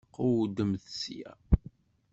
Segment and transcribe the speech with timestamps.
[0.13, 1.31] Qewwdemt sya!